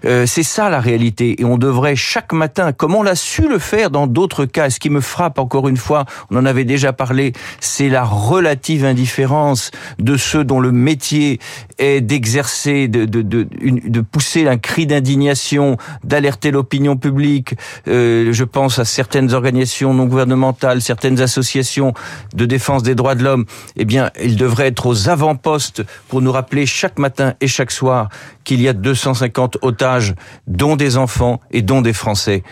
Euh, 0.06 0.26
c'est 0.26 0.44
ça 0.44 0.70
la 0.70 0.80
réalité. 0.80 1.42
Et 1.42 1.46
on 1.46 1.58
devrait 1.58 1.96
chaque 1.96 2.34
matin, 2.34 2.72
comme 2.72 2.96
on 2.96 3.04
l'a 3.04 3.16
su 3.16 3.48
le 3.48 3.60
faire 3.60 3.90
dans 3.90 4.08
d'autres 4.08 4.46
cas, 4.46 4.70
ce 4.70 4.80
qui 4.80 4.90
me 4.90 5.02
frappe 5.02 5.40
encore 5.40 5.68
une 5.68 5.78
fois, 5.78 6.06
on 6.30 6.38
en 6.38 6.46
avait 6.46 6.66
déjà 6.66 6.94
parlé, 6.94 7.34
c'est 7.60 7.90
la 7.90 8.04
relative 8.04 8.86
indifférence 8.86 9.72
de 10.00 10.18
ceux 10.18 10.44
dont 10.44 10.60
le 10.60 10.72
métier 10.72 11.40
est 11.78 12.02
d'exercer, 12.08 12.88
de, 12.88 13.06
de, 13.06 13.22
de, 13.22 13.48
de, 13.52 14.02
pousser 14.02 14.48
un 14.48 14.58
cri 14.58 14.88
d'indignation, 14.88 15.78
d'alerter 16.04 16.52
l'opinion 16.52 16.96
publique. 16.96 17.56
Euh, 17.88 18.32
je 18.32 18.44
pense 18.46 18.80
à 18.80 18.86
certaines 18.86 19.34
organisations 19.34 19.94
non 19.94 20.06
gouvernementales, 20.06 20.82
certaines 20.82 21.20
associations 21.22 21.94
de 22.34 22.46
défense 22.46 22.82
des 22.82 22.96
droits 22.96 23.16
de 23.16 23.24
l'homme. 23.24 23.46
Eh 23.76 23.86
bien, 23.86 24.10
ils 24.24 24.38
devraient 24.38 24.68
être 24.68 24.86
aux 24.88 25.10
avant-postes 25.10 25.84
pour 26.08 26.22
nous 26.22 26.32
rappeler 26.32 26.66
chaque 26.66 26.98
matin 26.98 27.34
et 27.42 27.48
chaque 27.48 27.72
soir 27.72 28.10
qu'il 28.46 28.62
y 28.62 28.70
a 28.70 28.74
250 28.74 29.58
otages, 29.62 30.16
dont 30.48 30.78
des 30.78 30.96
enfants 30.98 31.42
et 31.52 31.62
dont 31.62 31.82
des 31.82 31.94
Français. 31.94 32.44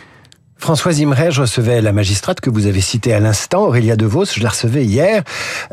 Françoise 0.58 1.00
Imray, 1.00 1.32
je 1.32 1.42
recevais 1.42 1.82
la 1.82 1.92
magistrate 1.92 2.40
que 2.40 2.50
vous 2.50 2.66
avez 2.66 2.82
citée 2.82 3.14
à 3.14 3.20
l'instant, 3.20 3.66
Aurélia 3.66 3.96
DeVos, 3.96 4.26
je 4.26 4.42
la 4.42 4.50
recevais 4.50 4.86
hier. 4.86 5.24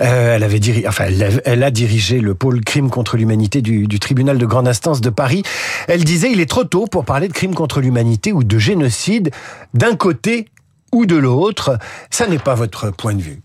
Euh, 0.00 0.36
elle 0.36 0.42
avait 0.42 0.58
dirigé, 0.58 0.86
enfin, 0.86 1.04
elle 1.06 1.22
a, 1.22 1.28
elle 1.44 1.62
a, 1.62 1.70
dirigé 1.70 2.20
le 2.20 2.34
pôle 2.34 2.60
crime 2.62 2.90
contre 2.90 3.16
l'humanité 3.16 3.62
du, 3.62 3.86
du, 3.86 4.00
tribunal 4.00 4.38
de 4.38 4.46
grande 4.46 4.68
instance 4.68 5.00
de 5.00 5.08
Paris. 5.08 5.44
Elle 5.88 6.04
disait, 6.04 6.30
il 6.32 6.40
est 6.40 6.50
trop 6.50 6.64
tôt 6.64 6.86
pour 6.86 7.04
parler 7.04 7.28
de 7.28 7.32
crime 7.32 7.54
contre 7.54 7.80
l'humanité 7.80 8.32
ou 8.32 8.44
de 8.44 8.58
génocide 8.58 9.30
d'un 9.72 9.96
côté 9.96 10.48
ou 10.92 11.06
de 11.06 11.16
l'autre. 11.16 11.78
Ça 12.10 12.26
n'est 12.26 12.38
pas 12.38 12.54
votre 12.54 12.90
point 12.90 13.14
de 13.14 13.22
vue 13.22 13.40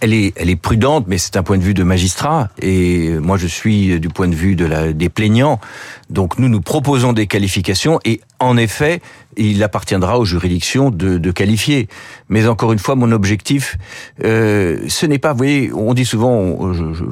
elle 0.00 0.12
est, 0.12 0.32
elle 0.36 0.50
est 0.50 0.56
prudente, 0.56 1.06
mais 1.08 1.18
c'est 1.18 1.36
un 1.36 1.42
point 1.42 1.58
de 1.58 1.62
vue 1.62 1.74
de 1.74 1.82
magistrat. 1.82 2.48
Et 2.60 3.10
moi, 3.18 3.36
je 3.36 3.46
suis 3.46 3.98
du 4.00 4.08
point 4.08 4.28
de 4.28 4.34
vue 4.34 4.56
de 4.56 4.64
la, 4.64 4.92
des 4.92 5.08
plaignants. 5.08 5.60
Donc, 6.10 6.38
nous, 6.38 6.48
nous 6.48 6.60
proposons 6.60 7.12
des 7.12 7.26
qualifications. 7.26 7.98
Et 8.04 8.20
en 8.38 8.56
effet, 8.56 9.00
il 9.36 9.62
appartiendra 9.62 10.18
aux 10.18 10.24
juridictions 10.24 10.90
de, 10.90 11.18
de 11.18 11.30
qualifier. 11.30 11.88
Mais 12.28 12.46
encore 12.46 12.72
une 12.72 12.78
fois, 12.78 12.94
mon 12.94 13.12
objectif, 13.12 13.76
euh, 14.24 14.78
ce 14.88 15.06
n'est 15.06 15.18
pas, 15.18 15.32
vous 15.32 15.38
voyez, 15.38 15.72
on 15.72 15.94
dit 15.94 16.04
souvent, 16.04 16.72
je, 16.72 16.92
je, 16.92 17.04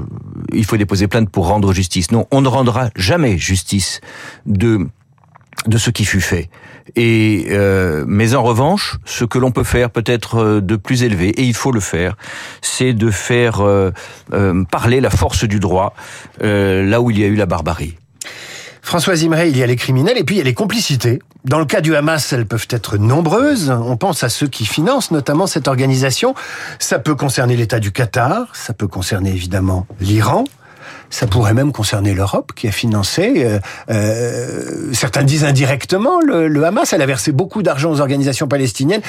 il 0.52 0.64
faut 0.64 0.76
déposer 0.76 1.08
plainte 1.08 1.30
pour 1.30 1.48
rendre 1.48 1.72
justice. 1.72 2.10
Non, 2.10 2.26
on 2.30 2.40
ne 2.40 2.48
rendra 2.48 2.90
jamais 2.96 3.38
justice 3.38 4.00
de 4.46 4.86
de 5.66 5.78
ce 5.78 5.90
qui 5.90 6.04
fut 6.04 6.20
fait. 6.20 6.50
Et 6.96 7.46
euh, 7.50 8.04
mais 8.06 8.34
en 8.34 8.42
revanche, 8.42 8.98
ce 9.04 9.24
que 9.24 9.38
l'on 9.38 9.50
peut 9.50 9.64
faire 9.64 9.90
peut-être 9.90 10.36
euh, 10.36 10.60
de 10.60 10.76
plus 10.76 11.02
élevé, 11.02 11.28
et 11.28 11.44
il 11.44 11.54
faut 11.54 11.72
le 11.72 11.80
faire, 11.80 12.16
c'est 12.60 12.92
de 12.92 13.10
faire 13.10 13.60
euh, 13.60 13.90
euh, 14.32 14.64
parler 14.64 15.00
la 15.00 15.10
force 15.10 15.44
du 15.44 15.60
droit 15.60 15.94
euh, 16.42 16.84
là 16.84 17.00
où 17.00 17.10
il 17.10 17.18
y 17.18 17.24
a 17.24 17.28
eu 17.28 17.36
la 17.36 17.46
barbarie. 17.46 17.96
Françoise 18.82 19.22
Imray, 19.22 19.50
il 19.50 19.56
y 19.56 19.62
a 19.62 19.66
les 19.66 19.76
criminels 19.76 20.18
et 20.18 20.24
puis 20.24 20.34
il 20.34 20.38
y 20.38 20.42
a 20.42 20.44
les 20.44 20.54
complicités. 20.54 21.18
Dans 21.44 21.58
le 21.58 21.66
cas 21.66 21.82
du 21.82 21.94
Hamas, 21.94 22.32
elles 22.32 22.46
peuvent 22.46 22.68
être 22.70 22.96
nombreuses. 22.96 23.68
On 23.68 23.98
pense 23.98 24.24
à 24.24 24.30
ceux 24.30 24.46
qui 24.46 24.64
financent 24.64 25.10
notamment 25.10 25.46
cette 25.46 25.68
organisation. 25.68 26.34
Ça 26.78 26.98
peut 26.98 27.14
concerner 27.14 27.54
l'État 27.54 27.80
du 27.80 27.92
Qatar, 27.92 28.46
ça 28.54 28.72
peut 28.72 28.88
concerner 28.88 29.28
évidemment 29.28 29.86
l'Iran. 30.00 30.44
Ça 31.14 31.28
pourrait 31.28 31.54
même 31.54 31.70
concerner 31.70 32.12
l'Europe 32.12 32.50
qui 32.56 32.66
a 32.66 32.72
financé, 32.72 33.44
euh, 33.44 33.60
euh, 33.88 34.92
certains 34.92 35.22
disent 35.22 35.44
indirectement, 35.44 36.18
le, 36.20 36.64
Hamas. 36.64 36.92
Elle 36.92 37.02
a 37.02 37.06
versé 37.06 37.30
beaucoup 37.30 37.62
d'argent 37.62 37.92
aux 37.92 38.00
organisations 38.00 38.48
palestiniennes. 38.48 39.00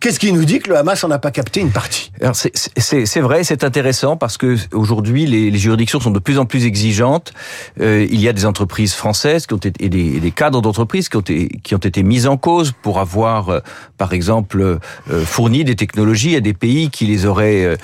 Qu'est-ce 0.00 0.18
qui 0.18 0.32
nous 0.32 0.46
dit 0.46 0.60
que 0.60 0.70
le 0.70 0.78
Hamas 0.78 1.04
n'en 1.04 1.10
a 1.10 1.18
pas 1.18 1.30
capté 1.30 1.60
une 1.60 1.70
partie? 1.70 2.12
C'est 2.32 3.20
vrai, 3.20 3.44
c'est 3.44 3.62
intéressant 3.62 4.16
parce 4.16 4.38
que 4.38 4.56
aujourd'hui 4.72 5.26
les, 5.26 5.58
juridictions 5.58 6.00
sont 6.00 6.10
de 6.10 6.18
plus 6.18 6.38
en 6.38 6.46
plus 6.46 6.64
exigeantes. 6.64 7.34
Euh, 7.78 8.06
il 8.10 8.22
y 8.22 8.28
a 8.28 8.32
des 8.32 8.46
entreprises 8.46 8.94
françaises 8.94 9.46
qui 9.46 9.52
ont 9.52 9.58
été, 9.58 9.84
et 9.84 9.90
des, 9.90 10.18
des 10.18 10.30
cadres 10.30 10.62
d'entreprises 10.62 11.10
qui 11.10 11.18
ont 11.18 11.20
été 11.20 11.48
qui 11.62 11.74
ont 11.74 11.78
été 11.78 12.02
mises 12.02 12.26
en 12.26 12.38
cause 12.38 12.72
pour 12.82 13.00
avoir, 13.00 13.50
euh, 13.50 13.60
par 13.98 14.14
exemple, 14.14 14.62
euh, 14.62 15.24
fourni 15.26 15.64
des 15.64 15.76
technologies 15.76 16.36
à 16.36 16.40
des 16.40 16.54
pays 16.54 16.88
qui 16.88 17.04
les 17.04 17.26
auraient 17.26 17.76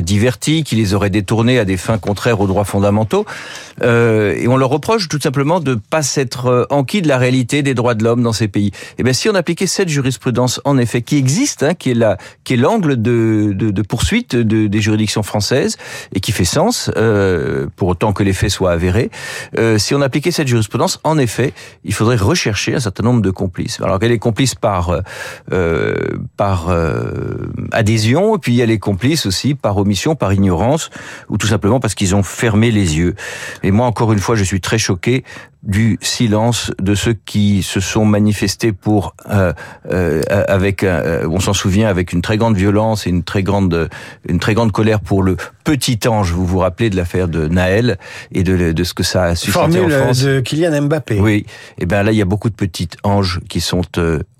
divertis, 0.00 0.64
qui 0.64 0.76
les 0.76 0.94
auraient 0.94 1.10
détournés 1.10 1.58
à 1.58 1.64
des 1.64 1.76
fins 1.76 1.98
contraires 1.98 2.40
aux 2.40 2.46
droits 2.46 2.64
fondamentaux. 2.64 3.17
Euh, 3.82 4.34
et 4.36 4.48
on 4.48 4.56
leur 4.56 4.70
reproche 4.70 5.08
tout 5.08 5.20
simplement 5.20 5.60
de 5.60 5.74
pas 5.74 6.02
s'être 6.02 6.46
euh, 6.46 6.64
enquis 6.70 7.02
de 7.02 7.08
la 7.08 7.18
réalité 7.18 7.62
des 7.62 7.74
droits 7.74 7.94
de 7.94 8.04
l'homme 8.04 8.22
dans 8.22 8.32
ces 8.32 8.48
pays. 8.48 8.68
Et 8.68 8.94
eh 8.98 9.02
bien, 9.02 9.12
si 9.12 9.28
on 9.28 9.34
appliquait 9.34 9.66
cette 9.66 9.88
jurisprudence, 9.88 10.60
en 10.64 10.78
effet, 10.78 11.02
qui 11.02 11.16
existe, 11.16 11.62
hein, 11.62 11.74
qui 11.74 11.90
est 11.90 11.94
la, 11.94 12.18
qui 12.44 12.54
est 12.54 12.56
l'angle 12.56 13.00
de, 13.00 13.52
de, 13.54 13.82
poursuite 13.82 14.36
de, 14.36 14.66
des 14.66 14.80
juridictions 14.80 15.22
françaises 15.22 15.76
et 16.14 16.20
qui 16.20 16.32
fait 16.32 16.44
sens, 16.44 16.90
euh, 16.96 17.66
pour 17.76 17.88
autant 17.88 18.12
que 18.12 18.22
les 18.22 18.32
faits 18.32 18.50
soient 18.50 18.72
avérés, 18.72 19.10
si 19.78 19.94
on 19.94 20.00
appliquait 20.00 20.30
cette 20.30 20.48
jurisprudence, 20.48 21.00
en 21.04 21.18
effet, 21.18 21.52
il 21.84 21.94
faudrait 21.94 22.16
rechercher 22.16 22.74
un 22.74 22.80
certain 22.80 23.02
nombre 23.02 23.22
de 23.22 23.30
complices. 23.30 23.80
Alors 23.80 23.98
qu'elle 23.98 24.12
est 24.12 24.18
complice 24.18 24.54
par 24.54 25.00
euh, 25.52 25.94
par 26.36 26.68
adhésion, 27.72 28.36
et 28.36 28.38
puis 28.38 28.60
elle 28.60 28.70
est 28.70 28.78
complice 28.78 29.26
aussi 29.26 29.54
par 29.54 29.76
omission, 29.76 30.14
par 30.14 30.32
ignorance, 30.32 30.90
ou 31.28 31.36
tout 31.36 31.46
simplement 31.46 31.80
parce 31.80 31.94
qu'ils 31.94 32.14
ont 32.14 32.22
fermé 32.22 32.70
les 32.70 32.97
yeux 32.97 32.97
et 33.62 33.70
moi, 33.70 33.86
encore 33.86 34.12
une 34.12 34.18
fois, 34.18 34.36
je 34.36 34.44
suis 34.44 34.60
très 34.60 34.78
choqué 34.78 35.24
du 35.64 35.98
silence 36.00 36.72
de 36.80 36.94
ceux 36.94 37.14
qui 37.14 37.62
se 37.62 37.80
sont 37.80 38.04
manifestés 38.04 38.72
pour, 38.72 39.14
euh, 39.28 39.52
euh, 39.90 40.22
avec, 40.46 40.84
euh, 40.84 41.26
on 41.28 41.40
s'en 41.40 41.52
souvient, 41.52 41.88
avec 41.88 42.12
une 42.12 42.22
très 42.22 42.36
grande 42.36 42.56
violence 42.56 43.06
et 43.06 43.10
une 43.10 43.24
très 43.24 43.42
grande, 43.42 43.88
une 44.28 44.38
très 44.38 44.54
grande 44.54 44.70
colère 44.70 45.00
pour 45.00 45.22
le 45.22 45.36
petit 45.64 45.98
ange. 46.06 46.32
Vous 46.32 46.46
vous 46.46 46.58
rappelez 46.58 46.90
de 46.90 46.96
l'affaire 46.96 47.26
de 47.26 47.48
Naël 47.48 47.98
et 48.30 48.44
de, 48.44 48.72
de 48.72 48.84
ce 48.84 48.94
que 48.94 49.02
ça 49.02 49.24
a 49.24 49.34
suscité 49.34 49.80
en 49.80 49.88
France. 49.88 50.22
de 50.22 50.40
Kylian 50.40 50.82
Mbappé. 50.82 51.20
Oui. 51.20 51.44
Et 51.78 51.86
ben 51.86 52.04
là, 52.04 52.12
il 52.12 52.18
y 52.18 52.22
a 52.22 52.26
beaucoup 52.26 52.50
de 52.50 52.54
petits 52.54 52.88
anges 53.02 53.40
qui 53.48 53.60
sont 53.60 53.82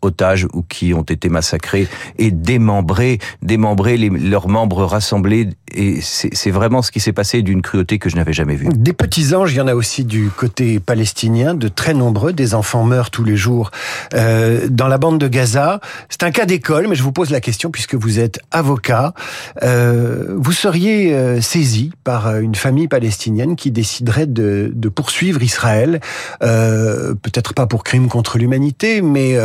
otages 0.02 0.46
ou 0.52 0.62
qui 0.62 0.94
ont 0.94 1.02
été 1.02 1.28
massacrés 1.28 1.88
et 2.18 2.30
démembrés, 2.30 3.18
démembrés, 3.42 3.96
les, 3.96 4.08
leurs 4.08 4.48
membres 4.48 4.84
rassemblés. 4.84 5.48
Et 5.75 5.98
c'est 6.00 6.50
vraiment 6.50 6.80
ce 6.80 6.90
qui 6.90 7.00
s'est 7.00 7.12
passé 7.12 7.42
d'une 7.42 7.60
cruauté 7.60 7.98
que 7.98 8.08
je 8.08 8.16
n'avais 8.16 8.32
jamais 8.32 8.54
vue. 8.54 8.68
Des 8.75 8.94
petits 8.94 9.34
anges, 9.34 9.52
il 9.52 9.56
y 9.56 9.60
en 9.60 9.66
a 9.66 9.75
aussi 9.75 10.04
du 10.04 10.30
côté 10.30 10.80
palestinien 10.80 11.07
de 11.14 11.68
très 11.68 11.94
nombreux. 11.94 12.32
Des 12.32 12.54
enfants 12.54 12.84
meurent 12.84 13.10
tous 13.10 13.24
les 13.24 13.36
jours 13.36 13.70
euh, 14.14 14.66
dans 14.68 14.88
la 14.88 14.98
bande 14.98 15.18
de 15.18 15.28
Gaza. 15.28 15.80
C'est 16.08 16.22
un 16.22 16.30
cas 16.30 16.44
d'école, 16.46 16.86
mais 16.86 16.94
je 16.94 17.02
vous 17.02 17.12
pose 17.12 17.30
la 17.30 17.40
question 17.40 17.70
puisque 17.70 17.94
vous 17.94 18.18
êtes 18.18 18.40
avocat. 18.50 19.14
Euh, 19.62 20.34
vous 20.36 20.52
seriez 20.52 21.14
euh, 21.14 21.40
saisi 21.40 21.92
par 22.04 22.38
une 22.38 22.54
famille 22.54 22.88
palestinienne 22.88 23.56
qui 23.56 23.70
déciderait 23.70 24.26
de, 24.26 24.70
de 24.74 24.88
poursuivre 24.88 25.42
Israël, 25.42 26.00
peut-être 26.40 27.54
pas 27.54 27.66
pour 27.66 27.84
crime 27.84 28.08
contre 28.08 28.38
l'humanité, 28.38 29.02
mais 29.02 29.36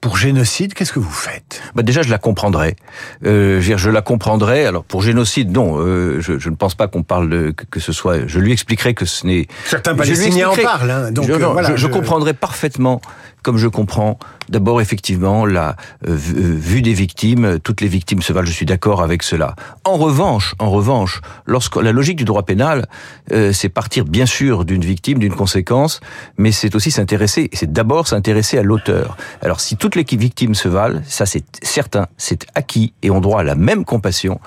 pour 0.00 0.16
génocide. 0.16 0.74
Qu'est-ce 0.74 0.92
que 0.92 0.98
vous 0.98 1.10
faites? 1.10 1.60
Bah 1.74 1.82
Déjà, 1.82 2.02
je 2.02 2.10
la 2.10 2.18
comprendrais. 2.18 2.76
je 3.22 3.90
la 3.90 4.02
comprendrais. 4.02 4.66
Alors 4.66 4.84
pour 4.84 5.02
génocide, 5.02 5.50
non. 5.50 5.78
Je, 5.78 6.38
je, 6.38 6.50
ne 6.50 6.54
pense 6.54 6.74
pas 6.74 6.88
qu'on 6.88 7.02
parle 7.02 7.28
de 7.28 7.54
que, 7.70 7.80
ce 7.80 7.92
soit. 7.92 8.26
Je 8.26 8.38
lui 8.38 8.52
expliquerai 8.52 8.94
que 8.94 9.04
ce 9.04 9.26
n'est. 9.26 9.46
Certains 9.66 9.94
Palestiniens 9.94 10.50
en 10.50 10.56
parlent. 10.56 10.90
Hein, 10.90 11.11
je, 11.20 11.32
euh, 11.32 11.76
je, 11.76 11.86
comprendrais 11.86 12.34
parfaitement 12.34 13.00
comme 13.42 13.58
je 13.58 13.68
comprends 13.68 14.18
d'abord 14.52 14.80
effectivement 14.80 15.46
la 15.46 15.76
euh, 16.06 16.10
euh, 16.10 16.16
vue 16.16 16.82
des 16.82 16.92
victimes, 16.92 17.58
toutes 17.58 17.80
les 17.80 17.88
victimes 17.88 18.22
se 18.22 18.32
valent, 18.32 18.46
je 18.46 18.52
suis 18.52 18.66
d'accord 18.66 19.02
avec 19.02 19.22
cela. 19.22 19.56
En 19.84 19.96
revanche, 19.96 20.54
en 20.58 20.70
revanche, 20.70 21.22
lorsque 21.46 21.76
la 21.76 21.90
logique 21.90 22.16
du 22.16 22.24
droit 22.24 22.42
pénal, 22.42 22.86
euh, 23.32 23.52
c'est 23.52 23.70
partir 23.70 24.04
bien 24.04 24.26
sûr 24.26 24.64
d'une 24.64 24.84
victime, 24.84 25.18
d'une 25.18 25.34
conséquence, 25.34 26.00
mais 26.36 26.52
c'est 26.52 26.74
aussi 26.74 26.90
s'intéresser, 26.90 27.48
c'est 27.54 27.72
d'abord 27.72 28.06
s'intéresser 28.06 28.58
à 28.58 28.62
l'auteur. 28.62 29.16
Alors 29.40 29.60
si 29.60 29.76
toutes 29.76 29.96
les 29.96 30.04
victimes 30.04 30.54
se 30.54 30.68
valent, 30.68 31.00
ça 31.06 31.24
c'est 31.24 31.44
certain, 31.62 32.06
c'est 32.18 32.46
acquis 32.54 32.92
et 33.02 33.10
ont 33.10 33.22
droit 33.22 33.40
à 33.40 33.44
la 33.44 33.54
même 33.54 33.86
compassion. 33.86 34.38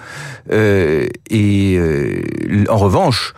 Euh, 0.51 1.07
et 1.31 1.79
en 2.69 2.77
revanche, 2.77 3.33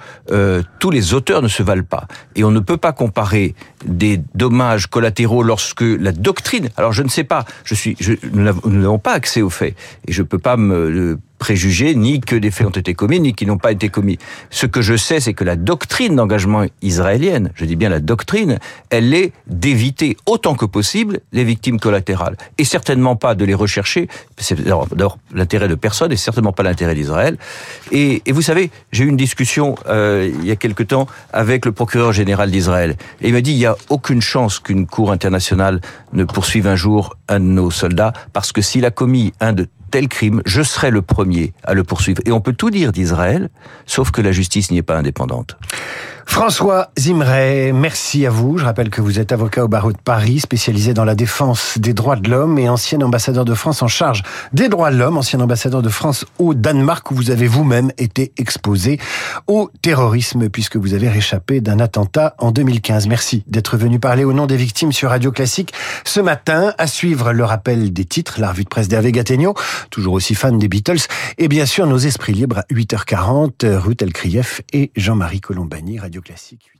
tous 0.79 0.91
les 0.91 1.13
auteurs 1.13 1.41
ne 1.41 1.47
se 1.47 1.63
valent 1.63 1.89
pas, 1.89 2.07
et 2.35 2.43
on 2.43 2.51
ne 2.51 2.59
peut 2.59 2.77
pas 2.77 2.91
comparer 2.91 3.55
des 3.85 4.19
dommages 4.35 4.87
collatéraux 4.87 5.43
lorsque 5.43 5.81
la 5.81 6.11
doctrine, 6.11 6.56
alors 6.77 6.91
je 6.91 7.03
ne 7.03 7.09
sais 7.09 7.23
pas, 7.23 7.45
je 7.63 7.75
suis, 7.75 7.95
je, 7.99 8.13
nous 8.33 8.43
n'avons 8.43 8.99
pas 8.99 9.13
accès 9.13 9.41
aux 9.41 9.49
faits. 9.49 9.75
Et 10.07 10.11
je 10.11 10.23
peux 10.23 10.39
pas 10.39 10.57
me 10.57 11.19
préjugés, 11.37 11.95
ni 11.95 12.19
que 12.19 12.35
des 12.35 12.51
faits 12.51 12.67
ont 12.67 12.71
été 12.71 12.93
commis, 12.93 13.19
ni 13.19 13.33
qui 13.33 13.45
n'ont 13.45 13.57
pas 13.57 13.71
été 13.71 13.89
commis. 13.89 14.17
Ce 14.49 14.65
que 14.65 14.81
je 14.81 14.95
sais, 14.95 15.19
c'est 15.19 15.33
que 15.33 15.43
la 15.43 15.55
doctrine 15.55 16.15
d'engagement 16.15 16.65
israélienne, 16.81 17.51
je 17.55 17.65
dis 17.65 17.75
bien 17.75 17.89
la 17.89 17.99
doctrine, 17.99 18.59
elle 18.89 19.13
est 19.13 19.31
d'éviter 19.47 20.17
autant 20.25 20.55
que 20.55 20.65
possible 20.65 21.19
les 21.31 21.43
victimes 21.43 21.79
collatérales. 21.79 22.37
Et 22.57 22.63
certainement 22.63 23.15
pas 23.15 23.35
de 23.35 23.45
les 23.45 23.53
rechercher. 23.53 24.07
C'est 24.37 24.61
d'abord 24.63 25.17
l'intérêt 25.33 25.67
de 25.67 25.75
personne 25.75 26.11
et 26.11 26.17
certainement 26.17 26.53
pas 26.53 26.63
l'intérêt 26.63 26.95
d'Israël. 26.95 27.37
Et, 27.91 28.21
vous 28.27 28.41
savez, 28.41 28.71
j'ai 28.91 29.03
eu 29.03 29.07
une 29.07 29.17
discussion 29.17 29.75
euh, 29.87 30.31
il 30.39 30.45
y 30.45 30.51
a 30.51 30.55
quelque 30.55 30.83
temps 30.83 31.07
avec 31.33 31.65
le 31.65 31.71
procureur 31.71 32.13
général 32.13 32.51
d'Israël. 32.51 32.95
Et 33.21 33.27
il 33.27 33.33
m'a 33.33 33.41
dit, 33.41 33.51
il 33.51 33.57
n'y 33.57 33.65
a 33.65 33.75
aucune 33.89 34.21
chance 34.21 34.59
qu'une 34.59 34.85
cour 34.85 35.11
internationale 35.11 35.81
ne 36.13 36.23
poursuive 36.23 36.67
un 36.67 36.75
jour 36.75 37.15
un 37.27 37.39
de 37.39 37.45
nos 37.45 37.71
soldats, 37.71 38.13
parce 38.33 38.51
que 38.51 38.61
s'il 38.61 38.85
a 38.85 38.91
commis 38.91 39.33
un 39.39 39.53
de 39.53 39.67
tel 39.91 40.07
crime, 40.07 40.41
je 40.45 40.61
serai 40.61 40.91
le 40.91 41.01
premier 41.01 41.53
à 41.63 41.73
le 41.73 41.83
poursuivre. 41.83 42.21
Et 42.25 42.31
on 42.31 42.41
peut 42.41 42.53
tout 42.53 42.69
dire 42.69 42.91
d'Israël, 42.91 43.49
sauf 43.85 44.11
que 44.11 44.21
la 44.21 44.31
justice 44.31 44.71
n'y 44.71 44.77
est 44.77 44.83
pas 44.83 44.97
indépendante. 44.97 45.57
François 46.29 46.91
Zimray, 46.99 47.71
merci 47.71 48.25
à 48.27 48.29
vous. 48.29 48.59
Je 48.59 48.65
rappelle 48.65 48.91
que 48.91 49.01
vous 49.01 49.17
êtes 49.17 49.31
avocat 49.31 49.63
au 49.63 49.67
barreau 49.67 49.91
de 49.91 49.97
Paris, 49.97 50.39
spécialisé 50.39 50.93
dans 50.93 51.05
la 51.05 51.15
défense 51.15 51.79
des 51.79 51.93
droits 51.93 52.15
de 52.15 52.29
l'homme 52.29 52.59
et 52.59 52.69
ancien 52.69 53.01
ambassadeur 53.01 53.43
de 53.43 53.55
France 53.55 53.81
en 53.81 53.87
charge 53.87 54.21
des 54.53 54.69
droits 54.69 54.91
de 54.91 54.97
l'homme, 54.97 55.17
ancien 55.17 55.39
ambassadeur 55.39 55.81
de 55.81 55.89
France 55.89 56.25
au 56.37 56.53
Danemark 56.53 57.09
où 57.09 57.15
vous 57.15 57.31
avez 57.31 57.47
vous-même 57.47 57.91
été 57.97 58.33
exposé 58.37 58.99
au 59.47 59.71
terrorisme 59.81 60.49
puisque 60.49 60.75
vous 60.75 60.93
avez 60.93 61.09
réchappé 61.09 61.59
d'un 61.59 61.79
attentat 61.79 62.35
en 62.37 62.51
2015. 62.51 63.07
Merci 63.07 63.43
d'être 63.47 63.75
venu 63.75 63.99
parler 63.99 64.23
au 64.23 64.33
nom 64.33 64.45
des 64.45 64.57
victimes 64.57 64.91
sur 64.91 65.09
Radio 65.09 65.31
Classique 65.31 65.73
ce 66.03 66.19
matin. 66.19 66.73
À 66.77 66.85
suivre 66.85 67.31
le 67.33 67.45
rappel 67.45 67.93
des 67.93 68.05
titres, 68.05 68.39
la 68.39 68.51
revue 68.51 68.65
de 68.65 68.69
presse 68.69 68.89
d'Hervé 68.89 69.11
Gattegno, 69.11 69.55
toujours 69.89 70.13
aussi 70.13 70.35
fan 70.35 70.59
des 70.59 70.67
Beatles, 70.67 71.07
et 71.39 71.47
bien 71.47 71.65
sûr 71.65 71.87
nos 71.87 71.97
esprits 71.97 72.33
libres 72.33 72.59
à 72.59 72.65
8h40, 72.71 73.75
Ruth 73.77 74.01
Elkrief 74.03 74.61
et 74.71 74.91
Jean-Marie 74.95 75.41
Colombani, 75.41 75.99
Classique. 76.21 76.71